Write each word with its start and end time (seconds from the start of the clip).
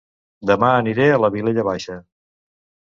Dema 0.51 0.71
aniré 0.79 1.07
a 1.11 1.21
La 1.25 1.31
Vilella 1.37 1.69
Baixa 1.71 2.03